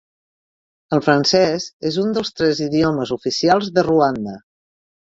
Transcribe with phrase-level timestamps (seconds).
[0.97, 4.41] El francès és un dels tres idiomes oficials de Ruanda.